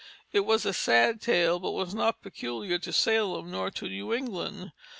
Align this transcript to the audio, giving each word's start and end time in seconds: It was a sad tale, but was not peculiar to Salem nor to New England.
It 0.33 0.39
was 0.39 0.65
a 0.65 0.73
sad 0.73 1.21
tale, 1.21 1.59
but 1.59 1.73
was 1.73 1.93
not 1.93 2.23
peculiar 2.23 2.79
to 2.79 2.91
Salem 2.91 3.51
nor 3.51 3.69
to 3.69 3.87
New 3.87 4.11
England. 4.15 4.71